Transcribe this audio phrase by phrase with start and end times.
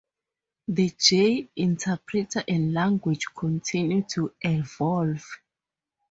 [0.67, 5.23] The J interpreter and language continue to evolve.